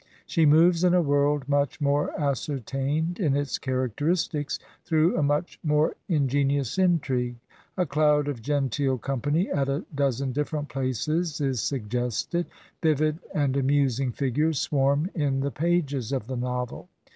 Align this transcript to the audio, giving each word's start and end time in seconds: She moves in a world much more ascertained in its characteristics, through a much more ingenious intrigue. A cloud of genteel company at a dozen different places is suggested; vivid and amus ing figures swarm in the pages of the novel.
She 0.25 0.47
moves 0.47 0.83
in 0.83 0.95
a 0.95 1.01
world 1.03 1.47
much 1.47 1.79
more 1.79 2.09
ascertained 2.19 3.19
in 3.19 3.35
its 3.37 3.59
characteristics, 3.59 4.57
through 4.83 5.15
a 5.15 5.21
much 5.21 5.59
more 5.63 5.93
ingenious 6.09 6.79
intrigue. 6.79 7.35
A 7.77 7.85
cloud 7.85 8.27
of 8.27 8.41
genteel 8.41 8.97
company 8.97 9.51
at 9.51 9.69
a 9.69 9.85
dozen 9.93 10.31
different 10.31 10.69
places 10.69 11.39
is 11.39 11.61
suggested; 11.61 12.47
vivid 12.81 13.19
and 13.35 13.53
amus 13.55 13.99
ing 13.99 14.11
figures 14.11 14.57
swarm 14.57 15.11
in 15.13 15.41
the 15.41 15.51
pages 15.51 16.11
of 16.11 16.25
the 16.25 16.35
novel. 16.35 16.89